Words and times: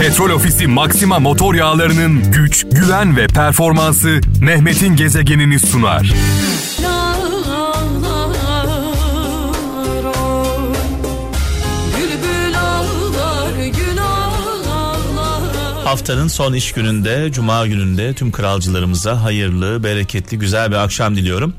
Petrol 0.00 0.30
Ofisi 0.30 0.66
Maxima 0.66 1.18
motor 1.18 1.54
yağlarının 1.54 2.32
güç, 2.32 2.66
güven 2.72 3.16
ve 3.16 3.26
performansı 3.26 4.20
Mehmet'in 4.40 4.96
gezegenini 4.96 5.58
sunar. 5.58 6.14
Haftanın 15.84 16.28
son 16.28 16.52
iş 16.52 16.72
gününde, 16.72 17.32
cuma 17.32 17.66
gününde 17.66 18.14
tüm 18.14 18.32
kralcılarımıza 18.32 19.22
hayırlı, 19.22 19.84
bereketli, 19.84 20.38
güzel 20.38 20.70
bir 20.70 20.76
akşam 20.76 21.16
diliyorum. 21.16 21.54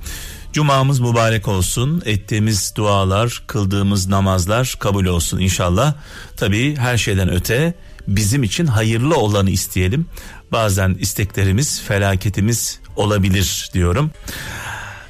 Cumamız 0.57 0.99
mübarek 0.99 1.47
olsun. 1.47 2.01
Ettiğimiz 2.05 2.75
dualar, 2.75 3.43
kıldığımız 3.47 4.07
namazlar 4.07 4.75
kabul 4.79 5.05
olsun 5.05 5.39
inşallah. 5.39 5.93
Tabii 6.37 6.75
her 6.75 6.97
şeyden 6.97 7.29
öte 7.29 7.73
bizim 8.07 8.43
için 8.43 8.65
hayırlı 8.65 9.15
olanı 9.15 9.49
isteyelim. 9.49 10.05
Bazen 10.51 10.97
isteklerimiz, 10.99 11.81
felaketimiz 11.81 12.79
olabilir 12.95 13.69
diyorum. 13.73 14.11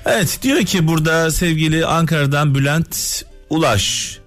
Evet 0.06 0.40
diyor 0.42 0.62
ki 0.62 0.88
burada 0.88 1.32
sevgili 1.32 1.86
Ankara'dan 1.86 2.56
Bülent 2.56 3.26
Ulaş 3.50 4.18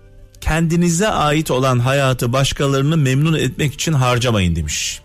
kendinize 0.41 1.09
ait 1.09 1.51
olan 1.51 1.79
hayatı 1.79 2.33
başkalarını 2.33 2.97
memnun 2.97 3.35
etmek 3.35 3.75
için 3.75 3.93
harcamayın 3.93 4.57
demiş. 4.57 5.01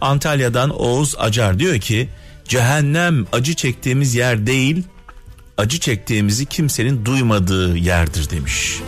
Antalya'dan 0.00 0.70
Oğuz 0.70 1.14
Acar 1.18 1.58
diyor 1.58 1.78
ki 1.80 2.08
cehennem 2.44 3.26
acı 3.32 3.54
çektiğimiz 3.54 4.14
yer 4.14 4.46
değil 4.46 4.84
acı 5.58 5.80
çektiğimizi 5.80 6.46
kimsenin 6.46 7.04
duymadığı 7.04 7.76
yerdir 7.76 8.30
demiş. 8.30 8.80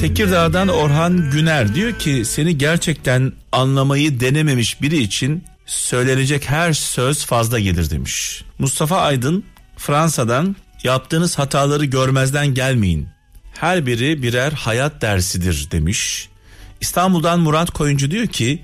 Tekirdağ'dan 0.00 0.68
Orhan 0.68 1.30
Güner 1.30 1.74
diyor 1.74 1.92
ki 1.98 2.24
seni 2.24 2.58
gerçekten 2.58 3.32
anlamayı 3.52 4.20
denememiş 4.20 4.82
biri 4.82 4.98
için 4.98 5.44
söylenecek 5.66 6.50
her 6.50 6.72
söz 6.72 7.24
fazla 7.26 7.58
gelir 7.58 7.90
demiş. 7.90 8.44
Mustafa 8.58 9.00
Aydın 9.00 9.44
Fransa'dan 9.76 10.56
yaptığınız 10.84 11.38
hataları 11.38 11.84
görmezden 11.84 12.54
gelmeyin. 12.54 13.08
Her 13.60 13.86
biri 13.86 14.22
birer 14.22 14.52
hayat 14.52 15.02
dersidir 15.02 15.68
demiş. 15.70 16.28
İstanbul'dan 16.80 17.40
Murat 17.40 17.70
Koyuncu 17.70 18.10
diyor 18.10 18.26
ki 18.26 18.62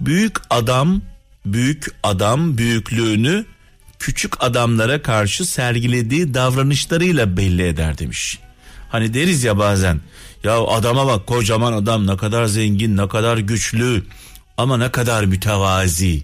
büyük 0.00 0.36
adam 0.50 1.02
büyük 1.46 1.86
adam 2.02 2.58
büyüklüğünü 2.58 3.44
küçük 3.98 4.44
adamlara 4.44 5.02
karşı 5.02 5.44
sergilediği 5.44 6.34
davranışlarıyla 6.34 7.36
belli 7.36 7.66
eder 7.66 7.98
demiş. 7.98 8.38
Hani 8.88 9.14
deriz 9.14 9.44
ya 9.44 9.58
bazen 9.58 10.00
ya 10.44 10.64
adama 10.64 11.06
bak 11.06 11.26
kocaman 11.26 11.72
adam 11.72 12.06
ne 12.06 12.16
kadar 12.16 12.46
zengin 12.46 12.96
ne 12.96 13.08
kadar 13.08 13.38
güçlü 13.38 14.04
ama 14.56 14.76
ne 14.76 14.90
kadar 14.90 15.24
mütevazi. 15.24 16.22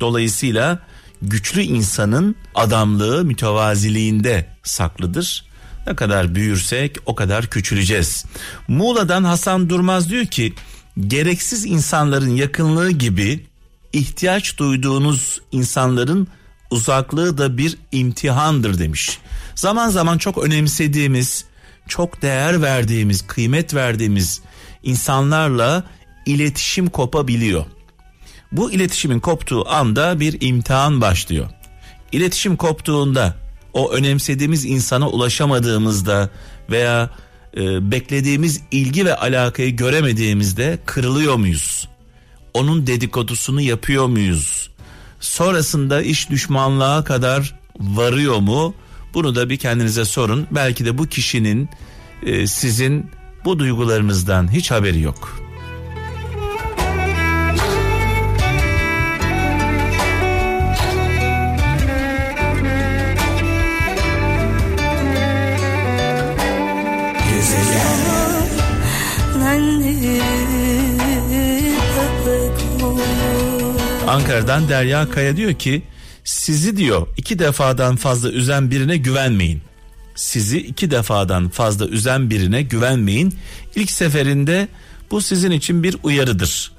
Dolayısıyla 0.00 0.78
güçlü 1.22 1.62
insanın 1.62 2.36
adamlığı 2.54 3.24
mütevaziliğinde 3.24 4.46
saklıdır. 4.62 5.53
Ne 5.86 5.96
kadar 5.96 6.34
büyürsek 6.34 6.96
o 7.06 7.14
kadar 7.14 7.46
küçüleceğiz. 7.46 8.24
Muğla'dan 8.68 9.24
Hasan 9.24 9.70
Durmaz 9.70 10.10
diyor 10.10 10.26
ki 10.26 10.52
gereksiz 11.00 11.64
insanların 11.64 12.30
yakınlığı 12.30 12.90
gibi 12.90 13.46
ihtiyaç 13.92 14.58
duyduğunuz 14.58 15.40
insanların 15.52 16.28
uzaklığı 16.70 17.38
da 17.38 17.58
bir 17.58 17.78
imtihandır 17.92 18.78
demiş. 18.78 19.18
Zaman 19.54 19.88
zaman 19.88 20.18
çok 20.18 20.38
önemsediğimiz, 20.38 21.44
çok 21.88 22.22
değer 22.22 22.62
verdiğimiz, 22.62 23.26
kıymet 23.26 23.74
verdiğimiz 23.74 24.40
insanlarla 24.82 25.84
iletişim 26.26 26.90
kopabiliyor. 26.90 27.64
Bu 28.52 28.72
iletişimin 28.72 29.20
koptuğu 29.20 29.68
anda 29.68 30.20
bir 30.20 30.36
imtihan 30.40 31.00
başlıyor. 31.00 31.46
İletişim 32.12 32.56
koptuğunda 32.56 33.43
o 33.74 33.92
önemsediğimiz 33.92 34.64
insana 34.64 35.08
ulaşamadığımızda 35.08 36.30
veya 36.70 37.10
e, 37.56 37.90
beklediğimiz 37.90 38.60
ilgi 38.70 39.04
ve 39.06 39.16
alakayı 39.16 39.76
göremediğimizde 39.76 40.78
kırılıyor 40.86 41.36
muyuz? 41.36 41.88
Onun 42.54 42.86
dedikodusunu 42.86 43.60
yapıyor 43.60 44.06
muyuz? 44.06 44.70
Sonrasında 45.20 46.02
iş 46.02 46.30
düşmanlığa 46.30 47.04
kadar 47.04 47.54
varıyor 47.80 48.38
mu? 48.38 48.74
Bunu 49.14 49.34
da 49.34 49.50
bir 49.50 49.56
kendinize 49.56 50.04
sorun. 50.04 50.46
Belki 50.50 50.84
de 50.84 50.98
bu 50.98 51.06
kişinin 51.06 51.68
e, 52.22 52.46
sizin 52.46 53.10
bu 53.44 53.58
duygularınızdan 53.58 54.52
hiç 54.52 54.70
haberi 54.70 55.00
yok. 55.00 55.43
Ankara'dan 74.08 74.68
Derya 74.68 75.10
Kaya 75.10 75.36
diyor 75.36 75.54
ki 75.54 75.82
sizi 76.24 76.76
diyor 76.76 77.06
iki 77.16 77.38
defadan 77.38 77.96
fazla 77.96 78.30
üzen 78.30 78.70
birine 78.70 78.96
güvenmeyin. 78.96 79.62
Sizi 80.14 80.58
iki 80.58 80.90
defadan 80.90 81.48
fazla 81.48 81.86
üzen 81.86 82.30
birine 82.30 82.62
güvenmeyin. 82.62 83.34
İlk 83.76 83.90
seferinde 83.90 84.68
bu 85.10 85.20
sizin 85.20 85.50
için 85.50 85.82
bir 85.82 85.96
uyarıdır. 86.02 86.72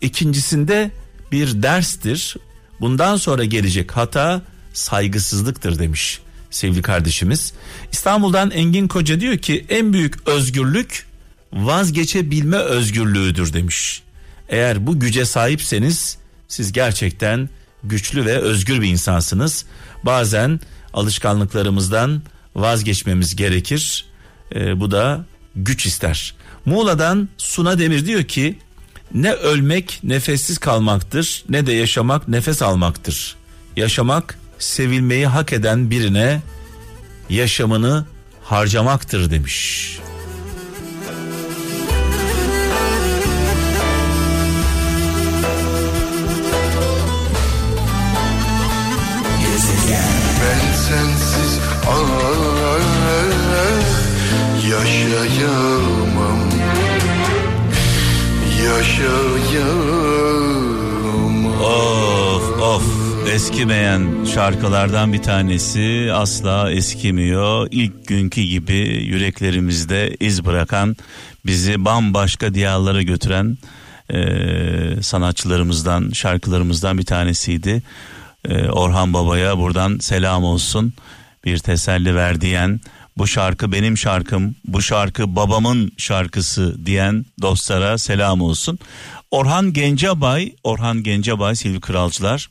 İkincisinde 0.00 0.90
bir 1.32 1.62
derstir. 1.62 2.36
Bundan 2.80 3.16
sonra 3.16 3.44
gelecek 3.44 3.96
hata 3.96 4.42
saygısızlıktır 4.72 5.78
demiş 5.78 6.20
sevgili 6.50 6.82
kardeşimiz. 6.82 7.52
İstanbul'dan 7.92 8.50
Engin 8.50 8.88
Koca 8.88 9.20
diyor 9.20 9.38
ki 9.38 9.66
en 9.68 9.92
büyük 9.92 10.28
özgürlük 10.28 11.06
vazgeçebilme 11.52 12.56
özgürlüğüdür 12.56 13.52
demiş. 13.52 14.02
Eğer 14.48 14.86
bu 14.86 15.00
güce 15.00 15.24
sahipseniz 15.24 16.18
siz 16.48 16.72
gerçekten 16.72 17.48
güçlü 17.84 18.24
ve 18.24 18.38
özgür 18.38 18.80
bir 18.82 18.88
insansınız. 18.88 19.64
Bazen 20.02 20.60
alışkanlıklarımızdan 20.94 22.22
vazgeçmemiz 22.54 23.36
gerekir. 23.36 24.04
E, 24.54 24.80
bu 24.80 24.90
da 24.90 25.24
güç 25.56 25.86
ister. 25.86 26.34
Muğla'dan 26.64 27.28
Suna 27.38 27.78
Demir 27.78 28.06
diyor 28.06 28.24
ki 28.24 28.58
ne 29.14 29.32
ölmek 29.32 30.00
nefessiz 30.02 30.58
kalmaktır 30.58 31.44
ne 31.48 31.66
de 31.66 31.72
yaşamak 31.72 32.28
nefes 32.28 32.62
almaktır. 32.62 33.36
Yaşamak 33.76 34.38
sevilmeyi 34.58 35.26
hak 35.26 35.52
eden 35.52 35.90
birine 35.90 36.42
yaşamını 37.28 38.04
harcamaktır 38.42 39.30
demiş. 39.30 39.88
yaşayamam 54.68 56.38
yaşayamam 58.64 60.07
eskimeyen 63.28 64.24
şarkılardan 64.34 65.12
bir 65.12 65.22
tanesi 65.22 66.10
asla 66.12 66.72
eskimiyor. 66.72 67.68
İlk 67.70 68.06
günkü 68.06 68.42
gibi 68.42 68.74
yüreklerimizde 69.04 70.16
iz 70.20 70.44
bırakan 70.44 70.96
bizi 71.46 71.84
bambaşka 71.84 72.54
diyarlara 72.54 73.02
götüren 73.02 73.58
e, 74.10 75.02
sanatçılarımızdan 75.02 76.10
şarkılarımızdan 76.10 76.98
bir 76.98 77.04
tanesiydi 77.04 77.82
e, 78.48 78.68
Orhan 78.68 79.12
Baba'ya 79.12 79.58
buradan 79.58 79.98
selam 79.98 80.44
olsun. 80.44 80.92
Bir 81.44 81.58
teselli 81.58 82.14
ver 82.14 82.40
diyen, 82.40 82.80
bu 83.18 83.26
şarkı 83.26 83.72
benim 83.72 83.98
şarkım, 83.98 84.54
bu 84.64 84.82
şarkı 84.82 85.36
babamın 85.36 85.92
şarkısı 85.98 86.86
diyen 86.86 87.26
dostlara 87.42 87.98
selam 87.98 88.40
olsun. 88.40 88.78
Orhan 89.30 89.72
Gencebay, 89.72 90.52
Orhan 90.64 91.02
Gencebay 91.02 91.56
Silvi 91.56 91.80
Kralcılar, 91.80 92.48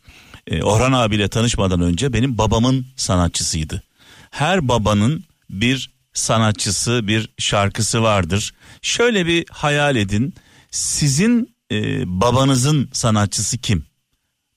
e, 0.47 0.63
Orhan 0.63 0.91
abiyle 0.91 1.27
tanışmadan 1.27 1.81
önce 1.81 2.13
benim 2.13 2.37
babamın 2.37 2.85
sanatçısıydı. 2.95 3.83
Her 4.31 4.67
babanın 4.67 5.23
bir 5.49 5.91
sanatçısı, 6.13 7.07
bir 7.07 7.29
şarkısı 7.37 8.03
vardır. 8.03 8.53
Şöyle 8.81 9.25
bir 9.25 9.45
hayal 9.51 9.95
edin, 9.95 10.35
sizin 10.71 11.55
e, 11.71 12.03
babanızın 12.21 12.89
sanatçısı 12.93 13.57
kim? 13.57 13.85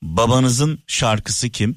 Babanızın 0.03 0.79
şarkısı 0.87 1.51
kim? 1.51 1.77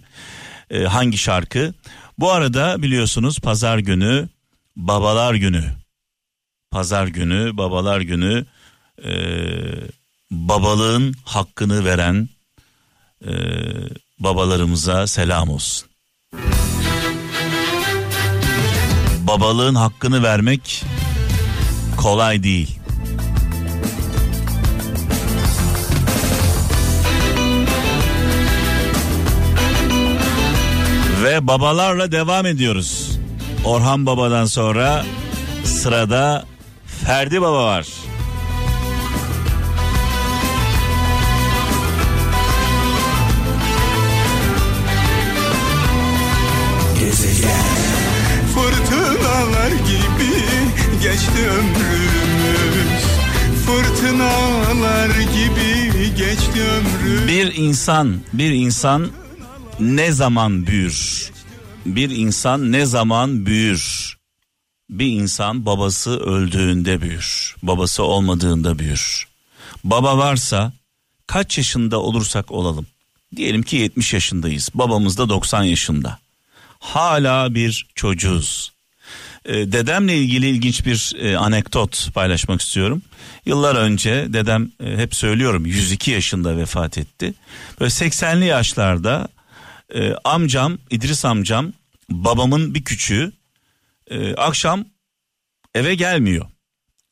Ee, 0.70 0.84
hangi 0.84 1.18
şarkı? 1.18 1.74
Bu 2.20 2.32
arada 2.32 2.82
biliyorsunuz 2.82 3.40
pazar 3.40 3.78
günü 3.78 4.30
babalar 4.76 5.34
günü. 5.34 5.64
Pazar 6.72 7.08
günü 7.08 7.58
babalar 7.58 8.02
günü 8.02 8.46
e, 9.04 9.14
babalığın 10.32 11.16
hakkını 11.26 11.86
veren 11.86 12.30
e, 13.26 13.34
babalarımıza 14.24 15.08
selam 15.08 15.50
olsun. 15.50 15.90
Babalığın 19.28 19.76
hakkını 19.76 20.24
vermek 20.24 20.84
kolay 21.98 22.44
değil. 22.44 22.80
Ve 31.24 31.48
babalarla 31.48 32.12
devam 32.12 32.46
ediyoruz. 32.46 33.20
Orhan 33.66 34.06
Baba'dan 34.06 34.46
sonra 34.46 35.06
sırada 35.64 36.46
Ferdi 36.86 37.42
Baba 37.42 37.66
var. 37.66 37.88
Geçti 51.04 51.50
ömrümüz 51.50 53.04
Fırtınalar 53.66 55.10
gibi 55.10 56.16
geçti 56.18 56.62
ömrümüz 56.62 57.28
Bir 57.28 57.56
insan, 57.56 58.22
bir 58.34 58.52
insan 58.52 59.12
ne 59.80 60.12
zaman 60.12 60.68
büyür? 60.68 61.32
Bir 61.86 62.10
insan 62.10 62.72
ne 62.72 62.86
zaman 62.86 63.46
büyür? 63.46 64.14
Bir 64.90 65.08
insan 65.08 65.66
babası 65.66 66.20
öldüğünde 66.20 67.02
büyür. 67.02 67.56
Babası 67.64 68.04
olmadığında 68.04 68.80
büyür. 68.80 69.28
Baba 69.84 70.18
varsa 70.18 70.74
kaç 71.28 71.58
yaşında 71.58 72.00
olursak 72.00 72.52
olalım. 72.52 72.88
Diyelim 73.36 73.64
ki 73.64 73.76
70 73.76 74.14
yaşındayız. 74.14 74.70
Babamız 74.74 75.18
da 75.18 75.30
90 75.30 75.64
yaşında. 75.64 76.20
Hala 76.80 77.56
bir 77.56 77.88
çocuğuz. 77.96 78.74
Ee, 79.46 79.72
dedemle 79.72 80.18
ilgili 80.18 80.50
ilginç 80.50 80.86
bir 80.86 81.16
e, 81.20 81.38
anekdot 81.38 82.14
paylaşmak 82.14 82.62
istiyorum. 82.62 83.02
Yıllar 83.46 83.76
önce 83.76 84.34
dedem 84.34 84.72
e, 84.84 84.98
hep 84.98 85.16
söylüyorum 85.16 85.66
102 85.66 86.12
yaşında 86.12 86.58
vefat 86.58 86.98
etti. 86.98 87.34
Böyle 87.80 87.90
80'li 87.90 88.46
yaşlarda 88.46 89.28
e, 89.96 90.14
amcam 90.24 90.78
İdris 90.90 91.26
amcam 91.26 91.74
babamın 92.10 92.76
bir 92.76 92.84
küçüğü 92.84 93.32
akşam 94.38 94.86
eve 95.76 95.96
gelmiyor. 95.96 96.46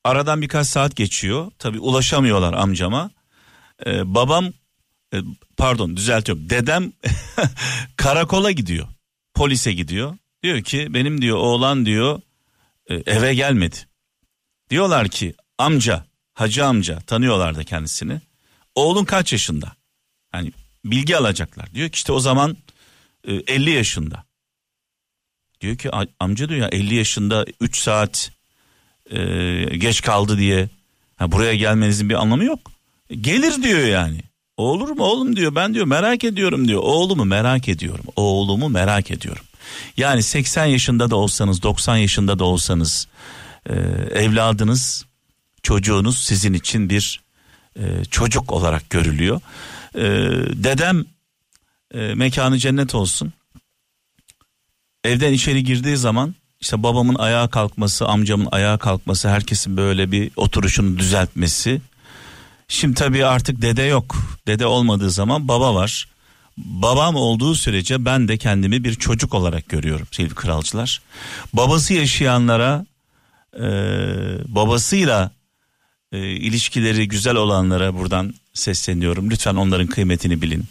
Aradan 0.03 0.41
birkaç 0.41 0.67
saat 0.67 0.95
geçiyor. 0.95 1.51
Tabi 1.59 1.79
ulaşamıyorlar 1.79 2.53
amcama. 2.53 3.11
Babam 3.87 4.53
pardon 5.57 5.97
düzeltiyorum. 5.97 6.49
Dedem 6.49 6.91
karakola 7.95 8.51
gidiyor. 8.51 8.87
Polise 9.33 9.73
gidiyor. 9.73 10.17
Diyor 10.43 10.61
ki 10.61 10.87
benim 10.93 11.21
diyor 11.21 11.37
oğlan 11.37 11.85
diyor 11.85 12.21
e, 12.89 12.95
eve 12.95 13.33
gelmedi. 13.33 13.75
Diyorlar 14.69 15.07
ki 15.09 15.33
amca 15.57 16.05
hacı 16.33 16.65
amca 16.65 16.99
tanıyorlar 16.99 17.55
da 17.55 17.63
kendisini. 17.63 18.21
Oğlun 18.75 19.05
kaç 19.05 19.31
yaşında? 19.31 19.71
Hani 20.31 20.51
bilgi 20.85 21.17
alacaklar. 21.17 21.73
Diyor 21.73 21.89
ki 21.89 21.95
işte 21.95 22.11
o 22.13 22.19
zaman 22.19 22.57
e, 23.27 23.33
50 23.33 23.69
yaşında. 23.69 24.23
Diyor 25.61 25.77
ki 25.77 25.95
"A- 25.95 26.05
amca 26.19 26.49
diyor 26.49 26.59
ya 26.59 26.67
50 26.71 26.95
yaşında 26.95 27.45
3 27.61 27.77
saat 27.77 28.31
e, 29.11 29.17
geç 29.77 30.01
kaldı 30.01 30.37
diye 30.37 30.69
ha, 31.15 31.31
buraya 31.31 31.55
gelmenizin 31.55 32.09
bir 32.09 32.15
anlamı 32.21 32.43
yok. 32.45 32.71
Gelir 33.21 33.63
diyor 33.63 33.79
yani. 33.79 34.21
Olur 34.57 34.89
mu 34.89 35.03
oğlum 35.03 35.35
diyor 35.35 35.55
ben 35.55 35.73
diyor 35.73 35.85
merak 35.85 36.23
ediyorum 36.23 36.67
diyor. 36.67 36.81
Oğlumu 36.83 37.25
merak 37.25 37.69
ediyorum. 37.69 38.05
Oğlumu 38.15 38.69
merak 38.69 39.11
ediyorum. 39.11 39.43
Yani 39.97 40.23
80 40.23 40.65
yaşında 40.65 41.09
da 41.09 41.15
olsanız 41.15 41.63
90 41.63 41.97
yaşında 41.97 42.39
da 42.39 42.43
olsanız 42.43 43.07
e, 43.69 43.73
evladınız 44.13 45.05
çocuğunuz 45.63 46.17
sizin 46.19 46.53
için 46.53 46.89
bir 46.89 47.21
e, 47.79 48.05
çocuk 48.11 48.51
olarak 48.51 48.89
görülüyor. 48.89 49.41
E, 49.95 50.01
dedem 50.63 51.05
e, 51.93 52.13
mekanı 52.15 52.57
cennet 52.57 52.95
olsun. 52.95 53.33
Evden 55.03 55.33
içeri 55.33 55.63
girdiği 55.63 55.97
zaman 55.97 56.35
işte 56.61 56.83
babamın 56.83 57.15
ayağa 57.15 57.47
kalkması, 57.47 58.07
amcamın 58.07 58.47
ayağa 58.51 58.77
kalkması, 58.77 59.29
herkesin 59.29 59.77
böyle 59.77 60.11
bir 60.11 60.31
oturuşunu 60.35 60.97
düzeltmesi. 60.99 61.81
Şimdi 62.67 62.95
tabii 62.95 63.25
artık 63.25 63.61
dede 63.61 63.83
yok. 63.83 64.15
Dede 64.47 64.65
olmadığı 64.65 65.11
zaman 65.11 65.47
baba 65.47 65.75
var. 65.75 66.07
Babam 66.65 67.15
olduğu 67.15 67.55
sürece 67.55 68.05
ben 68.05 68.27
de 68.27 68.37
kendimi 68.37 68.83
bir 68.83 68.95
çocuk 68.95 69.33
olarak 69.33 69.69
görüyorum 69.69 70.07
sevgili 70.11 70.35
kralcılar. 70.35 71.01
Babası 71.53 71.93
yaşayanlara, 71.93 72.85
e, 73.55 73.65
babasıyla 74.47 75.31
e, 76.11 76.17
ilişkileri 76.19 77.07
güzel 77.07 77.35
olanlara 77.35 77.95
buradan 77.95 78.33
sesleniyorum. 78.53 79.29
Lütfen 79.29 79.55
onların 79.55 79.87
kıymetini 79.87 80.41
bilin. 80.41 80.65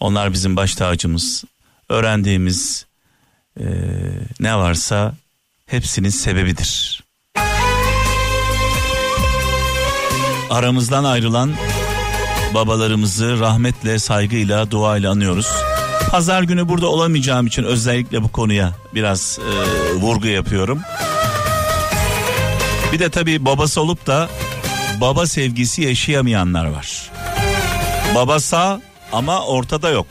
Onlar 0.00 0.32
bizim 0.32 0.56
baş 0.56 0.74
tacımız. 0.74 1.44
Öğrendiğimiz 1.88 2.86
e, 3.60 3.64
ne 4.40 4.56
varsa 4.56 5.14
hepsinin 5.66 6.08
sebebidir. 6.08 7.02
Aramızdan 10.50 11.04
ayrılan 11.04 11.54
babalarımızı 12.54 13.40
rahmetle, 13.40 13.98
saygıyla, 13.98 14.70
duayla 14.70 15.10
anıyoruz. 15.10 15.48
Pazar 16.10 16.42
günü 16.42 16.68
burada 16.68 16.86
olamayacağım 16.86 17.46
için 17.46 17.62
özellikle 17.62 18.22
bu 18.22 18.28
konuya 18.28 18.72
biraz 18.94 19.38
e, 19.38 19.94
vurgu 19.94 20.26
yapıyorum. 20.26 20.80
Bir 22.92 22.98
de 22.98 23.10
tabii 23.10 23.44
babası 23.44 23.80
olup 23.80 24.06
da 24.06 24.28
baba 25.00 25.26
sevgisi 25.26 25.82
yaşayamayanlar 25.82 26.66
var. 26.66 27.10
Baba 28.14 28.40
sağ 28.40 28.80
ama 29.12 29.44
ortada 29.46 29.90
yok. 29.90 30.06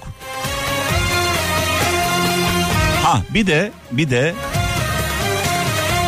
Ha 3.04 3.22
bir 3.34 3.48
de 3.48 3.72
bir 3.92 4.10
de 4.10 4.36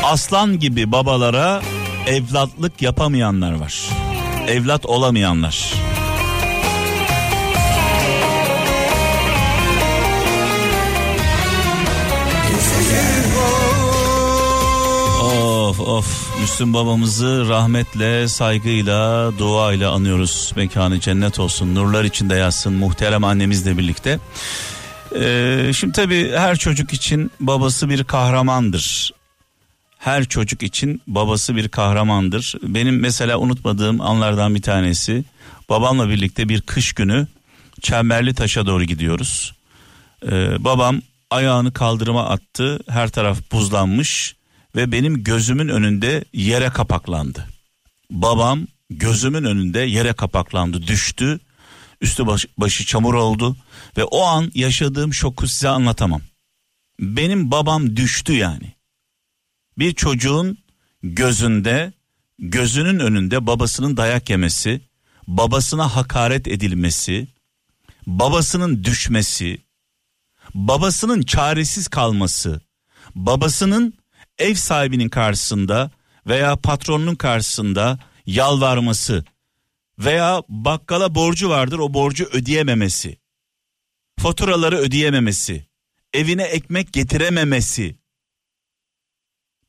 aslan 0.03 0.59
gibi 0.59 0.91
babalara 0.91 1.61
evlatlık 2.07 2.81
yapamayanlar 2.81 3.51
var. 3.59 3.89
Evlat 4.47 4.85
olamayanlar. 4.85 5.73
Of 15.79 16.39
Müslüm 16.41 16.73
babamızı 16.73 17.45
rahmetle, 17.49 18.27
saygıyla, 18.27 19.31
duayla 19.37 19.91
anıyoruz. 19.91 20.53
Mekanı 20.55 20.99
cennet 20.99 21.39
olsun, 21.39 21.75
nurlar 21.75 22.03
içinde 22.03 22.35
yatsın 22.35 22.73
muhterem 22.73 23.23
annemizle 23.23 23.77
birlikte. 23.77 24.19
Ee, 25.15 25.71
şimdi 25.75 25.93
tabii 25.93 26.31
her 26.31 26.55
çocuk 26.55 26.93
için 26.93 27.31
babası 27.39 27.89
bir 27.89 28.03
kahramandır. 28.03 29.11
Her 29.97 30.25
çocuk 30.25 30.63
için 30.63 31.01
babası 31.07 31.55
bir 31.55 31.69
kahramandır. 31.69 32.55
Benim 32.63 32.99
mesela 32.99 33.37
unutmadığım 33.37 34.01
anlardan 34.01 34.55
bir 34.55 34.61
tanesi 34.61 35.23
babamla 35.69 36.09
birlikte 36.09 36.49
bir 36.49 36.61
kış 36.61 36.93
günü 36.93 37.27
Çemberli 37.81 38.33
Taş'a 38.33 38.65
doğru 38.65 38.83
gidiyoruz. 38.83 39.53
Ee, 40.25 40.63
babam 40.63 41.01
ayağını 41.31 41.73
kaldırıma 41.73 42.29
attı. 42.29 42.79
Her 42.89 43.09
taraf 43.09 43.37
buzlanmış 43.51 44.38
ve 44.75 44.91
benim 44.91 45.23
gözümün 45.23 45.67
önünde 45.67 46.25
yere 46.33 46.69
kapaklandı. 46.69 47.47
Babam 48.11 48.67
gözümün 48.89 49.43
önünde 49.43 49.79
yere 49.79 50.13
kapaklandı, 50.13 50.87
düştü. 50.87 51.39
Üstü 52.01 52.27
baş- 52.27 52.47
başı 52.57 52.85
çamur 52.85 53.13
oldu 53.13 53.57
ve 53.97 54.03
o 54.03 54.23
an 54.23 54.51
yaşadığım 54.55 55.13
şoku 55.13 55.47
size 55.47 55.69
anlatamam. 55.69 56.21
Benim 56.99 57.51
babam 57.51 57.95
düştü 57.95 58.33
yani. 58.33 58.73
Bir 59.77 59.93
çocuğun 59.93 60.57
gözünde, 61.03 61.93
gözünün 62.39 62.99
önünde 62.99 63.47
babasının 63.47 63.97
dayak 63.97 64.29
yemesi, 64.29 64.81
babasına 65.27 65.95
hakaret 65.95 66.47
edilmesi, 66.47 67.27
babasının 68.07 68.83
düşmesi, 68.83 69.57
babasının 70.53 71.21
çaresiz 71.21 71.87
kalması, 71.87 72.61
babasının 73.15 73.93
ev 74.39 74.55
sahibinin 74.55 75.09
karşısında 75.09 75.91
veya 76.27 76.55
patronunun 76.55 77.15
karşısında 77.15 77.99
yalvarması 78.25 79.25
veya 79.99 80.43
bakkala 80.49 81.15
borcu 81.15 81.49
vardır 81.49 81.79
o 81.79 81.93
borcu 81.93 82.25
ödeyememesi. 82.25 83.17
faturaları 84.19 84.77
ödeyememesi, 84.77 85.67
evine 86.13 86.43
ekmek 86.43 86.93
getirememesi 86.93 87.99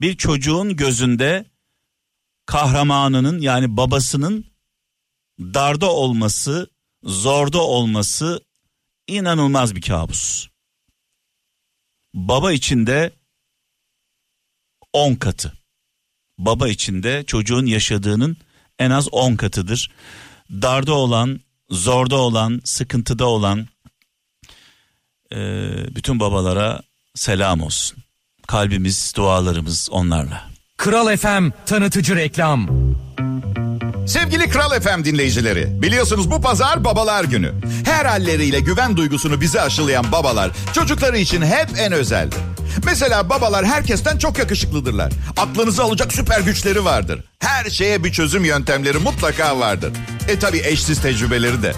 bir 0.00 0.16
çocuğun 0.16 0.76
gözünde 0.76 1.44
kahramanının 2.46 3.40
yani 3.40 3.76
babasının 3.76 4.44
darda 5.40 5.92
olması, 5.92 6.70
zorda 7.02 7.62
olması 7.62 8.40
inanılmaz 9.06 9.74
bir 9.74 9.82
kabus. 9.82 10.48
Baba 12.14 12.52
içinde 12.52 13.12
10 14.92 15.14
katı. 15.14 15.52
Baba 16.38 16.68
içinde 16.68 17.24
çocuğun 17.26 17.66
yaşadığının 17.66 18.36
en 18.78 18.90
az 18.90 19.08
10 19.12 19.36
katıdır. 19.36 19.90
Darda 20.50 20.92
olan, 20.92 21.40
zorda 21.70 22.16
olan, 22.16 22.60
sıkıntıda 22.64 23.26
olan 23.26 23.68
e, 25.32 25.38
bütün 25.94 26.20
babalara 26.20 26.80
selam 27.14 27.60
olsun. 27.60 27.98
Kalbimiz, 28.46 29.12
dualarımız 29.16 29.88
onlarla. 29.90 30.50
Kral 30.76 31.16
FM 31.16 31.50
tanıtıcı 31.66 32.16
reklam. 32.16 32.68
Sevgili 34.10 34.48
Kral 34.50 34.80
FM 34.80 35.04
dinleyicileri, 35.04 35.82
biliyorsunuz 35.82 36.30
bu 36.30 36.40
pazar 36.40 36.84
babalar 36.84 37.24
günü. 37.24 37.52
Her 37.84 38.06
halleriyle 38.06 38.60
güven 38.60 38.96
duygusunu 38.96 39.40
bize 39.40 39.60
aşılayan 39.60 40.12
babalar 40.12 40.50
çocukları 40.72 41.18
için 41.18 41.42
hep 41.42 41.68
en 41.78 41.92
özeldir. 41.92 42.38
Mesela 42.84 43.30
babalar 43.30 43.66
herkesten 43.66 44.18
çok 44.18 44.38
yakışıklıdırlar. 44.38 45.12
Aklınızı 45.36 45.82
alacak 45.82 46.12
süper 46.12 46.40
güçleri 46.40 46.84
vardır. 46.84 47.24
Her 47.38 47.70
şeye 47.70 48.04
bir 48.04 48.12
çözüm 48.12 48.44
yöntemleri 48.44 48.98
mutlaka 48.98 49.58
vardır. 49.58 49.92
E 50.28 50.38
tabi 50.38 50.58
eşsiz 50.64 51.02
tecrübeleri 51.02 51.62
de. 51.62 51.72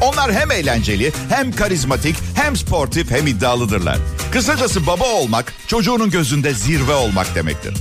Onlar 0.00 0.32
hem 0.32 0.50
eğlenceli, 0.50 1.12
hem 1.28 1.52
karizmatik, 1.52 2.16
hem 2.34 2.56
sportif, 2.56 3.10
hem 3.10 3.26
iddialıdırlar. 3.26 3.98
Kısacası 4.32 4.86
baba 4.86 5.04
olmak, 5.04 5.52
çocuğunun 5.66 6.10
gözünde 6.10 6.54
zirve 6.54 6.94
olmak 6.94 7.34
demektir. 7.34 7.74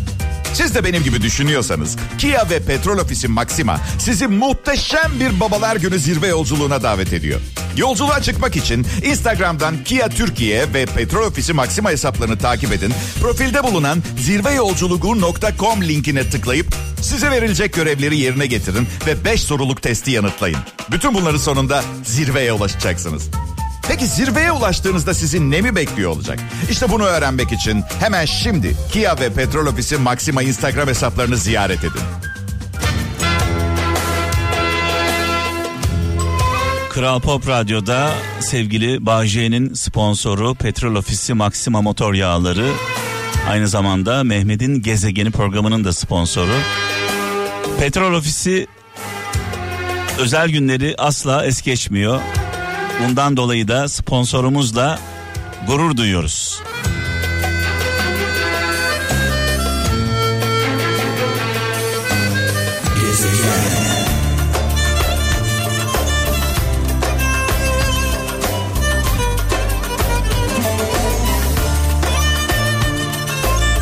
Siz 0.53 0.75
de 0.75 0.83
benim 0.83 1.03
gibi 1.03 1.21
düşünüyorsanız 1.21 1.95
Kia 2.17 2.49
ve 2.49 2.59
Petrol 2.59 2.97
Ofisi 2.97 3.27
Maxima 3.27 3.79
sizi 3.99 4.27
muhteşem 4.27 5.11
bir 5.19 5.39
babalar 5.39 5.75
günü 5.75 5.99
zirve 5.99 6.27
yolculuğuna 6.27 6.83
davet 6.83 7.13
ediyor. 7.13 7.39
Yolculuğa 7.77 8.21
çıkmak 8.21 8.55
için 8.55 8.87
Instagram'dan 9.03 9.83
Kia 9.83 10.09
Türkiye 10.09 10.73
ve 10.73 10.85
Petrol 10.85 11.27
Ofisi 11.27 11.53
Maxima 11.53 11.89
hesaplarını 11.89 12.37
takip 12.37 12.71
edin. 12.71 12.93
Profilde 13.21 13.63
bulunan 13.63 14.03
zirveyolculuğu.com 14.19 15.81
linkine 15.81 16.29
tıklayıp 16.29 16.75
size 17.01 17.31
verilecek 17.31 17.73
görevleri 17.73 18.17
yerine 18.17 18.45
getirin 18.45 18.87
ve 19.07 19.25
5 19.25 19.41
soruluk 19.41 19.81
testi 19.81 20.11
yanıtlayın. 20.11 20.59
Bütün 20.91 21.13
bunların 21.13 21.37
sonunda 21.37 21.83
zirveye 22.03 22.53
ulaşacaksınız. 22.53 23.29
Peki 23.87 24.07
zirveye 24.07 24.51
ulaştığınızda 24.51 25.13
sizi 25.13 25.51
ne 25.51 25.61
mi 25.61 25.75
bekliyor 25.75 26.11
olacak? 26.11 26.39
İşte 26.69 26.89
bunu 26.89 27.03
öğrenmek 27.03 27.51
için 27.51 27.83
hemen 27.99 28.25
şimdi 28.25 28.75
Kia 28.91 29.19
ve 29.19 29.33
Petrol 29.33 29.65
Ofisi 29.65 29.97
Maxima 29.97 30.43
Instagram 30.43 30.87
hesaplarını 30.87 31.37
ziyaret 31.37 31.79
edin. 31.79 32.01
Kral 36.89 37.19
Pop 37.19 37.47
Radyo'da 37.47 38.11
sevgili 38.39 39.05
Bağcay'ın 39.05 39.73
sponsoru 39.73 40.55
Petrol 40.55 40.95
Ofisi 40.95 41.33
Maxima 41.33 41.81
Motor 41.81 42.13
Yağları. 42.13 42.69
Aynı 43.49 43.67
zamanda 43.67 44.23
Mehmet'in 44.23 44.81
Gezegeni 44.81 45.31
programının 45.31 45.83
da 45.83 45.93
sponsoru. 45.93 46.55
Petrol 47.79 48.13
Ofisi 48.13 48.67
özel 50.19 50.49
günleri 50.49 50.95
asla 50.97 51.45
es 51.45 51.61
geçmiyor. 51.61 52.19
Bundan 53.01 53.37
dolayı 53.37 53.67
da 53.67 53.89
sponsorumuzla 53.89 54.99
gurur 55.67 55.97
duyuyoruz. 55.97 56.61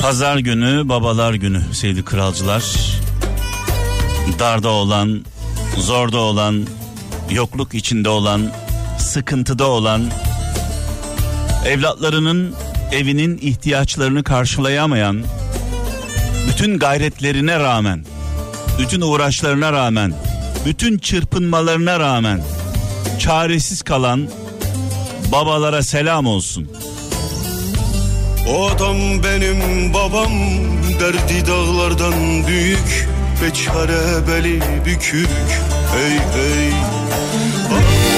Pazar 0.02 0.38
günü 0.38 0.90
babalar 0.90 1.34
günü 1.34 1.62
sevgili 1.74 2.06
kralcılar. 2.06 2.64
Darda 4.40 4.70
olan, 4.70 5.26
zorda 5.78 6.18
olan, 6.18 6.68
yokluk 7.30 7.74
içinde 7.74 8.10
olan, 8.10 8.52
sıkıntıda 9.12 9.66
olan, 9.68 10.02
evlatlarının 11.66 12.56
evinin 12.92 13.38
ihtiyaçlarını 13.42 14.24
karşılayamayan, 14.24 15.24
bütün 16.50 16.80
gayretlerine 16.80 17.60
rağmen, 17.60 18.06
bütün 18.80 19.02
uğraşlarına 19.02 19.74
rağmen, 19.74 20.14
bütün 20.66 20.98
çırpınmalarına 20.98 22.00
rağmen 22.00 22.42
çaresiz 23.20 23.82
kalan 23.82 24.30
babalara 25.32 25.84
selam 25.84 26.28
olsun. 26.28 26.72
O 28.50 28.68
adam 28.68 28.98
benim 29.24 29.94
babam 29.94 30.32
Derdi 31.00 31.48
dağlardan 31.48 32.48
büyük 32.48 33.10
Beçare 33.44 34.28
beli 34.28 34.62
bükük 34.86 35.30
Hey 35.94 36.20
hey 36.20 37.01